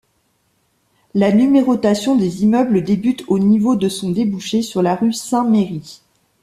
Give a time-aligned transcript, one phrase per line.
[1.13, 6.01] La numérotation des immeubles débute au niveau de son débouché sur la rue Saint-Merri.